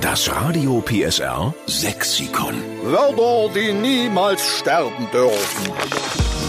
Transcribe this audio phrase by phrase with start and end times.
[0.00, 2.54] Das Radio PSR Sexikon.
[2.84, 5.72] Wörter, die niemals sterben dürfen.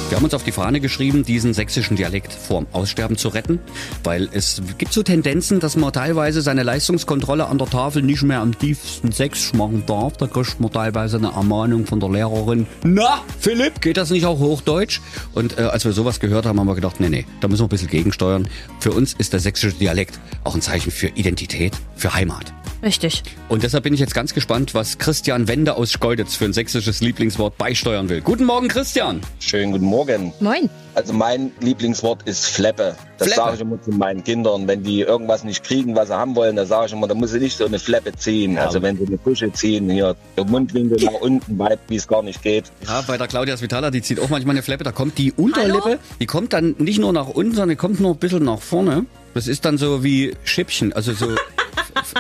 [0.10, 3.60] Wir haben uns auf die Fahne geschrieben, diesen sächsischen Dialekt vorm Aussterben zu retten,
[4.04, 8.40] weil es gibt so Tendenzen, dass man teilweise seine Leistungskontrolle an der Tafel nicht mehr
[8.40, 10.18] am tiefsten Sächsisch machen darf.
[10.18, 12.68] Da kriegt man teilweise eine Ermahnung von der Lehrerin.
[12.84, 15.00] Na, Philipp, geht das nicht auch Hochdeutsch?
[15.34, 17.68] Und äh, als wir sowas gehört haben, haben wir gedacht, nee, nee, da müssen wir
[17.68, 18.48] ein bisschen gegensteuern.
[18.80, 22.54] Für uns ist der sächsische Dialekt auch ein Zeichen für Identität, für Heimat.
[22.82, 23.24] Richtig.
[23.50, 27.02] Und deshalb bin ich jetzt ganz gespannt, was Christian Wende aus Schkeuditz für ein sächsisches
[27.02, 28.22] Lieblingswort beisteuern will.
[28.22, 29.22] Guten Morgen, Christian.
[29.40, 30.34] Schönen guten Morgen.
[30.40, 30.70] Moin.
[30.96, 32.96] Also mein Lieblingswort ist Fleppe.
[33.18, 34.68] Das sage ich immer zu meinen Kindern.
[34.68, 37.32] Wenn die irgendwas nicht kriegen, was sie haben wollen, dann sage ich immer, da muss
[37.32, 38.58] sie nicht so eine Fleppe ziehen.
[38.58, 42.24] Also wenn sie eine Kusche ziehen, hier der Mundwinkel nach unten weit, wie es gar
[42.24, 42.66] nicht geht.
[42.88, 44.84] Ja, bei der Claudia Svitala, die zieht auch manchmal eine Fleppe.
[44.84, 48.12] Da kommt die Unterlippe, die kommt dann nicht nur nach unten, sondern die kommt noch
[48.12, 49.06] ein bisschen nach vorne.
[49.34, 51.28] Das ist dann so wie Schippchen, also so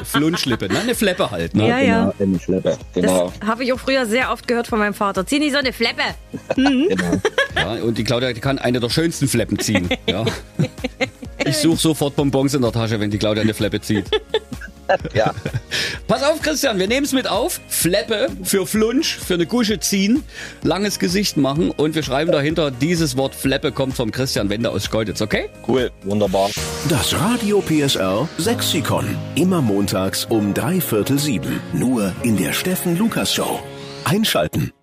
[0.03, 0.79] Flunschlippe, ne?
[0.79, 1.67] Eine Fleppe halt, ne?
[1.67, 2.13] Ja, ja.
[2.17, 2.77] Genau, eine Fleppe.
[2.93, 3.33] Genau.
[3.39, 5.25] Das habe ich auch früher sehr oft gehört von meinem Vater.
[5.25, 6.03] Zieh nicht so eine Fleppe.
[6.55, 7.21] genau.
[7.55, 9.89] Ja, und die Claudia, die kann eine der schönsten Fleppen ziehen.
[10.07, 10.25] Ja.
[11.45, 14.09] Ich suche sofort Bonbons in der Tasche, wenn die Claudia eine Fleppe zieht.
[15.13, 15.33] Ja.
[16.09, 17.61] Pass auf, Christian, wir nehmen es mit auf.
[17.67, 20.23] Fleppe für Flunsch, für eine Gusche ziehen,
[20.63, 24.85] langes Gesicht machen und wir schreiben dahinter, dieses Wort Fleppe kommt vom Christian Wende aus
[24.85, 25.49] Schkeuditz, okay?
[25.67, 25.91] Cool.
[26.01, 26.49] Wunderbar.
[26.89, 29.05] Das Radio PSR Sexikon.
[29.35, 31.61] Immer montags um drei Viertel sieben.
[31.73, 33.59] Nur in der Steffen Lukas Show.
[34.03, 34.73] Einschalten.